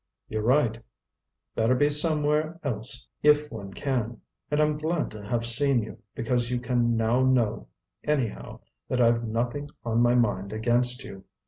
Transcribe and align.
"You're 0.27 0.41
right; 0.41 0.79
better 1.53 1.75
be 1.75 1.91
somewhere 1.91 2.59
else 2.63 3.07
if 3.21 3.51
one 3.51 3.71
can. 3.71 4.19
And 4.49 4.59
I'm 4.59 4.75
glad 4.79 5.11
to 5.11 5.21
have 5.23 5.45
seen 5.45 5.83
you, 5.83 5.99
because 6.15 6.49
you 6.49 6.59
can 6.59 6.97
know 6.97 7.23
now, 7.23 7.67
anyhow, 8.03 8.61
that 8.87 8.99
I've 8.99 9.27
nothing 9.27 9.69
on 9.85 10.01
my 10.01 10.15
mind 10.15 10.53
against 10.53 11.03
you. 11.03 11.25